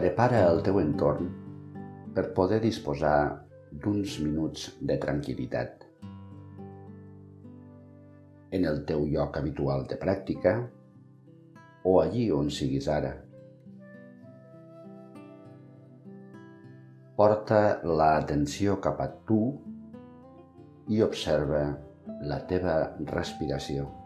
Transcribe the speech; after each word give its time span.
Prepara 0.00 0.38
el 0.48 0.62
teu 0.64 0.78
entorn 0.80 1.26
per 2.16 2.22
poder 2.36 2.58
disposar 2.62 3.16
d'uns 3.84 4.14
minuts 4.24 4.62
de 4.90 4.94
tranquil·litat. 5.02 5.82
En 8.56 8.64
el 8.70 8.80
teu 8.88 9.04
lloc 9.10 9.36
habitual 9.42 9.84
de 9.92 9.98
pràctica 10.00 10.54
o 11.84 11.94
allí 12.00 12.24
on 12.32 12.48
siguis 12.48 12.88
ara. 12.96 13.12
Porta 17.20 17.62
l'atenció 17.84 18.80
cap 18.80 19.04
a 19.04 19.12
tu 19.28 19.42
i 20.88 21.04
observa 21.04 21.66
la 22.24 22.40
teva 22.48 22.82
respiració. 23.12 23.99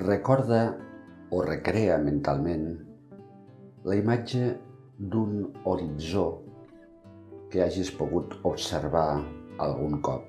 Recorda 0.00 0.78
o 1.30 1.42
recrea 1.44 1.98
mentalment 2.00 2.78
la 3.84 3.94
imatge 3.94 4.54
d'un 4.96 5.42
horitzó 5.68 6.40
que 7.52 7.60
hagis 7.60 7.90
pogut 7.92 8.32
observar 8.48 9.20
algun 9.60 10.00
cop. 10.00 10.24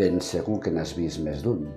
Ben 0.00 0.16
segur 0.24 0.56
que 0.64 0.72
n'has 0.72 0.94
vist 0.96 1.20
més 1.20 1.44
d'un. 1.44 1.68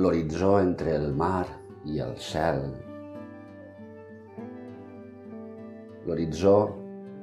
L'horitzó 0.00 0.54
entre 0.62 0.96
el 0.96 1.12
mar 1.12 1.44
i 1.84 2.00
el 2.00 2.16
cel. 2.16 2.64
L'horitzó 6.08 6.56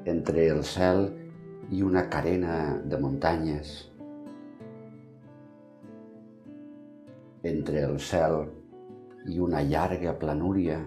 entre 0.06 0.46
el 0.54 0.62
cel 0.64 1.10
i 1.10 1.29
una 1.78 2.10
carena 2.10 2.82
de 2.84 2.98
muntanyes. 2.98 3.92
Entre 7.44 7.84
el 7.86 8.00
cel 8.00 8.42
i 9.30 9.38
una 9.40 9.62
llarga 9.62 10.18
planúria. 10.18 10.82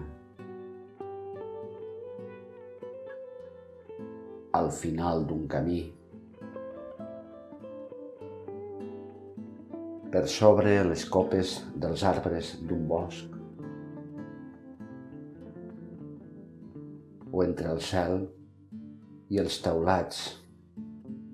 Al 4.53 4.71
final 4.83 5.25
d'un 5.27 5.47
camí. 5.47 5.81
per 10.13 10.27
sobre 10.29 10.75
les 10.85 11.07
copes 11.09 11.55
dels 11.73 12.03
arbres 12.05 12.51
d'un 12.69 12.83
bosc 12.85 13.31
o 17.31 17.41
entre 17.41 17.71
el 17.73 17.81
cel 17.81 18.19
i 19.33 19.41
els 19.41 19.57
teulats 19.65 20.42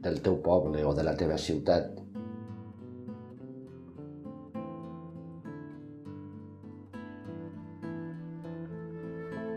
del 0.03 0.21
teu 0.25 0.37
poble 0.43 0.83
o 0.87 0.93
de 0.95 1.03
la 1.03 1.15
teva 1.19 1.37
ciutat. 1.37 1.97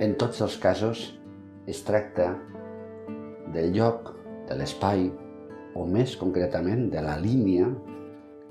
En 0.02 0.16
tots 0.18 0.40
els 0.42 0.56
casos 0.58 1.04
es 1.70 1.82
tracta 1.86 2.32
del 3.54 3.70
lloc, 3.76 4.10
de 4.48 4.56
l'espai, 4.58 5.06
o 5.78 5.86
més 5.86 6.16
concretament 6.20 6.88
de 6.92 7.04
la 7.04 7.14
línia 7.22 7.70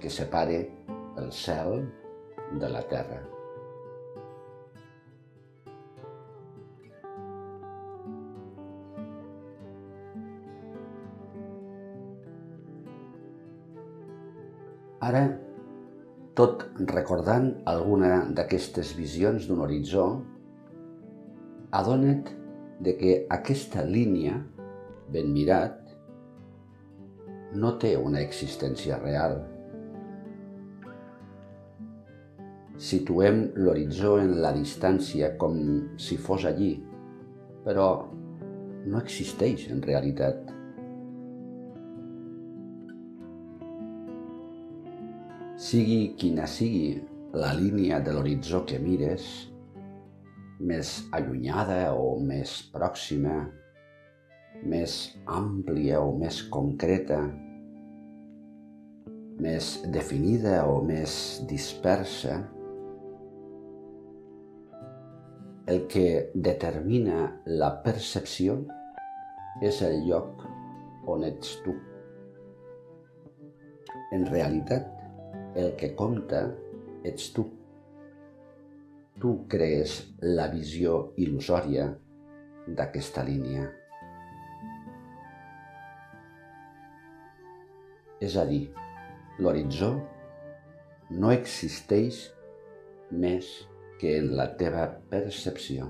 que 0.01 0.09
separe 0.09 0.63
el 1.19 1.29
cel 1.35 1.83
de 2.61 2.71
la 2.71 2.81
terra. 2.87 3.30
Ara, 15.01 15.23
tot 16.37 16.67
recordant 16.91 17.47
alguna 17.69 18.27
d'aquestes 18.37 18.91
visions 18.93 19.47
d'un 19.49 19.63
horitzó, 19.65 20.05
adona't 21.73 22.29
de 22.85 22.93
que 22.99 23.15
aquesta 23.33 23.81
línia, 23.87 24.35
ben 25.11 25.33
mirat, 25.33 25.79
no 27.57 27.73
té 27.81 27.95
una 27.97 28.21
existència 28.21 29.01
real. 29.01 29.39
Situem 32.81 33.43
l'horitzó 33.57 34.15
en 34.21 34.37
la 34.45 34.53
distància 34.53 35.33
com 35.41 35.57
si 35.97 36.21
fos 36.29 36.45
allí, 36.45 36.75
però 37.65 37.89
no 38.85 39.01
existeix 39.01 39.67
en 39.73 39.81
realitat. 39.85 40.60
Sigui 45.61 46.15
quina 46.17 46.47
sigui 46.49 46.95
la 47.37 47.51
línia 47.53 47.99
de 48.01 48.15
l'horitzó 48.15 48.63
que 48.65 48.79
mires, 48.81 49.25
més 50.57 50.93
allunyada 51.13 51.91
o 51.93 52.15
més 52.17 52.53
pròxima, 52.73 53.35
més 54.71 54.95
àmplia 55.29 55.99
o 56.01 56.15
més 56.17 56.39
concreta, 56.55 57.19
més 59.45 59.67
definida 59.97 60.63
o 60.65 60.79
més 60.87 61.13
dispersa, 61.51 62.39
el 65.69 65.83
que 65.93 66.07
determina 66.49 67.19
la 67.61 67.69
percepció 67.85 68.57
és 69.69 69.83
el 69.85 69.99
lloc 70.07 70.41
on 71.05 71.27
ets 71.29 71.53
tu. 71.61 71.77
En 74.17 74.25
realitat, 74.33 74.97
el 75.55 75.73
que 75.79 75.91
compta 75.95 76.45
ets 77.07 77.31
tu. 77.35 77.45
Tu 79.21 79.33
crees 79.51 79.97
la 80.23 80.47
visió 80.53 81.11
il·lusòria 81.21 81.89
d'aquesta 82.77 83.25
línia. 83.27 83.67
És 88.21 88.37
a 88.37 88.45
dir, 88.45 88.63
l'horitzó 89.41 89.91
no 91.11 91.31
existeix 91.33 92.21
més 93.11 93.49
que 94.01 94.15
en 94.21 94.31
la 94.37 94.47
teva 94.57 94.85
percepció. 95.11 95.89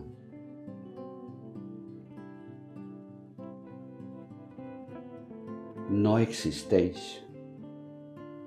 No 5.92 6.18
existeix. 6.24 7.04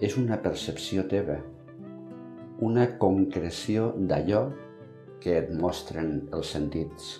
És 0.03 0.17
una 0.19 0.41
percepció 0.43 1.05
teva, 1.07 1.37
una 2.67 2.87
concreció 2.99 3.93
d'allò 3.95 4.41
que 5.23 5.37
et 5.39 5.53
mostren 5.55 6.17
els 6.35 6.51
sentits. 6.51 7.13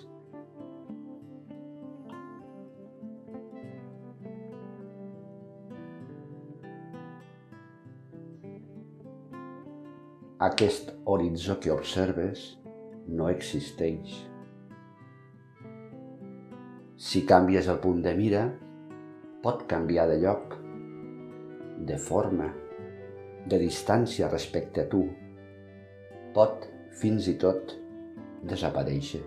Aquest 10.45 10.91
horitzó 11.07 11.61
que 11.63 11.71
observes 11.73 12.43
no 13.07 13.31
existeix. 13.31 14.19
Si 16.99 17.23
canvies 17.31 17.71
el 17.71 17.79
punt 17.79 18.03
de 18.03 18.13
mira, 18.19 18.45
pot 19.47 19.65
canviar 19.71 20.09
de 20.11 20.19
lloc, 20.21 20.59
de 21.87 21.97
forma, 21.99 22.51
de 23.51 23.61
distància 23.61 24.31
respecte 24.33 24.85
a 24.85 24.89
tu. 24.91 25.05
Pot, 26.35 26.67
fins 27.01 27.29
i 27.31 27.37
tot, 27.41 27.75
desaparèixer. 28.49 29.23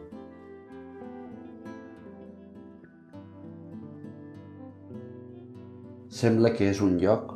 Sembla 6.17 6.53
que 6.57 6.71
és 6.71 6.79
un 6.81 6.95
lloc 7.01 7.35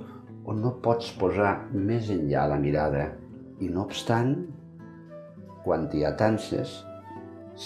on 0.50 0.62
no 0.64 0.72
pots 0.84 1.12
posar 1.22 1.52
més 1.74 2.10
enllà 2.10 2.48
la 2.50 2.58
mirada 2.62 3.04
i 3.62 3.70
no 3.70 3.84
obstant, 3.86 4.34
quan 5.62 5.86
t'hi 5.92 6.02
atances, 6.08 6.80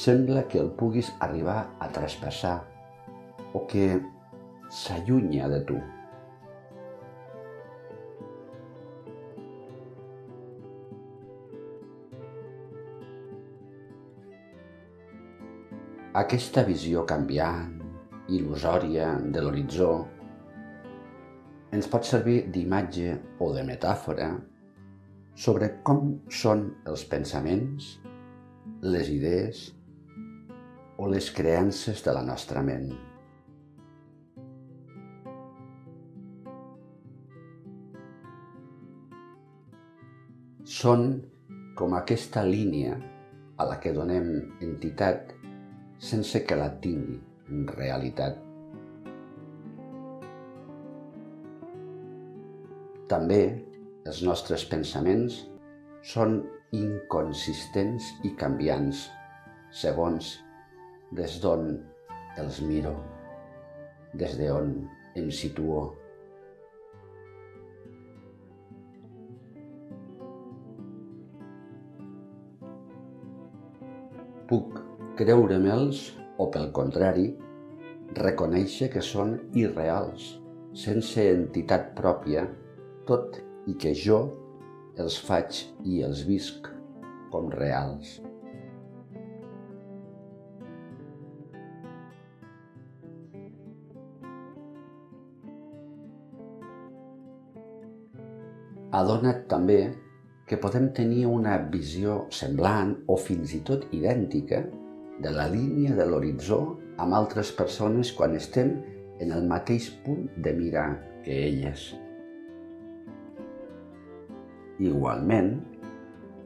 sembla 0.04 0.44
que 0.52 0.60
el 0.60 0.74
puguis 0.76 1.14
arribar 1.24 1.60
a 1.80 1.88
traspassar 1.96 2.58
o 3.56 3.64
que 3.72 3.94
s'allunya 4.68 5.48
de 5.54 5.62
tu. 5.70 5.80
Aquesta 16.16 16.62
visió 16.64 17.02
canviant, 17.04 17.74
il·lusòria 18.32 19.08
de 19.36 19.42
l'horitzó, 19.44 19.90
ens 21.76 21.90
pot 21.92 22.08
servir 22.08 22.38
d'imatge 22.56 23.18
o 23.44 23.50
de 23.52 23.66
metàfora 23.68 24.30
sobre 25.36 25.68
com 25.84 26.14
són 26.32 26.64
els 26.88 27.04
pensaments, 27.12 27.90
les 28.96 29.12
idees 29.12 29.66
o 30.96 31.12
les 31.12 31.28
creences 31.36 32.00
de 32.08 32.16
la 32.16 32.24
nostra 32.24 32.64
ment. 32.64 32.88
Són 40.64 41.10
com 41.76 42.00
aquesta 42.00 42.48
línia 42.48 43.02
a 43.60 43.68
la 43.68 43.84
que 43.84 43.92
donem 43.92 44.32
entitat 44.64 45.42
sense 45.98 46.42
que 46.46 46.58
la 46.60 46.70
tingui 46.84 47.18
en 47.50 47.66
realitat. 47.78 48.38
També 53.10 53.42
els 54.06 54.22
nostres 54.26 54.66
pensaments 54.70 55.44
són 56.06 56.40
inconsistents 56.76 58.08
i 58.28 58.34
canviants, 58.40 59.06
segons 59.72 60.32
des 61.16 61.38
d'on 61.44 61.70
els 62.42 62.62
miro, 62.66 62.96
des 64.14 64.36
d'on 64.40 64.74
em 65.16 65.30
situo. 65.32 65.86
Puc 74.50 74.82
creure-me'ls 75.16 76.00
o, 76.38 76.50
pel 76.52 76.70
contrari, 76.76 77.30
reconèixer 78.20 78.90
que 78.92 79.04
són 79.04 79.38
irreals, 79.56 80.36
sense 80.76 81.24
entitat 81.32 81.94
pròpia 81.96 82.44
tot 83.08 83.40
i 83.72 83.78
que 83.80 83.96
jo 83.96 84.20
els 85.00 85.18
faig 85.28 85.64
i 85.88 86.02
els 86.04 86.24
visc 86.28 86.68
com 87.32 87.48
reals. 87.56 88.20
Adona't 98.96 99.44
també 99.52 99.80
que 100.48 100.60
podem 100.62 100.88
tenir 100.96 101.26
una 101.28 101.58
visió 101.72 102.26
semblant 102.32 102.94
o 103.12 103.18
fins 103.20 103.52
i 103.58 103.60
tot 103.68 103.88
idèntica 103.96 104.62
de 105.24 105.32
la 105.32 105.48
línia 105.52 105.96
de 105.96 106.06
l'horitzó 106.10 106.60
amb 107.02 107.16
altres 107.16 107.52
persones 107.56 108.12
quan 108.16 108.36
estem 108.36 108.76
en 109.24 109.32
el 109.32 109.48
mateix 109.48 109.90
punt 110.06 110.28
de 110.36 110.54
mirar 110.56 110.90
que 111.24 111.38
elles. 111.48 111.88
Igualment, 114.84 115.54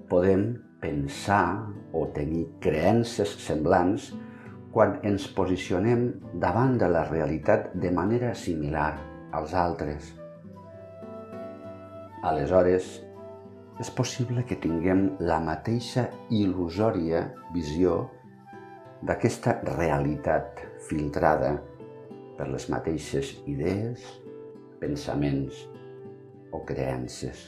podem 0.09 0.51
pensar 0.81 1.65
o 1.93 2.05
tenir 2.13 2.45
creences 2.61 3.33
semblants 3.41 4.11
quan 4.73 4.99
ens 5.05 5.25
posicionem 5.33 6.05
davant 6.41 6.77
de 6.77 6.89
la 6.93 7.03
realitat 7.09 7.73
de 7.73 7.91
manera 7.91 8.35
similar 8.37 8.93
als 9.33 9.53
altres. 9.57 10.13
Aleshores, 12.29 12.99
és 13.79 13.89
possible 13.95 14.43
que 14.45 14.59
tinguem 14.59 15.05
la 15.23 15.39
mateixa 15.41 16.09
il·lusòria 16.35 17.23
visió 17.55 18.01
d'aquesta 19.05 19.59
realitat 19.77 20.59
filtrada 20.89 21.53
per 22.37 22.47
les 22.51 22.67
mateixes 22.71 23.31
idees, 23.47 24.03
pensaments 24.81 25.63
o 26.55 26.61
creences. 26.67 27.47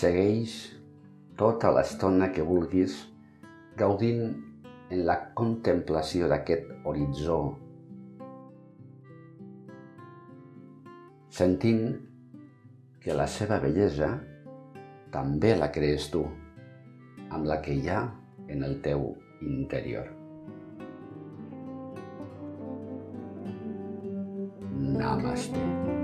Segueix 0.00 0.52
tota 1.36 1.72
l'estona 1.76 2.30
que 2.32 2.44
vulguis 2.46 2.94
gaudint 3.76 4.30
en 4.90 5.02
la 5.08 5.16
contemplació 5.36 6.28
d'aquest 6.30 6.70
horitzó, 6.88 7.40
sentint 11.30 11.94
que 13.00 13.16
la 13.16 13.26
seva 13.30 13.60
bellesa 13.62 14.10
també 15.14 15.54
la 15.56 15.70
crees 15.74 16.10
tu, 16.12 16.24
amb 17.30 17.46
la 17.50 17.60
que 17.64 17.74
hi 17.78 17.88
ha 17.88 18.02
en 18.50 18.66
el 18.66 18.78
teu 18.84 19.12
interior. 19.46 20.10
Namaste. 25.00 25.99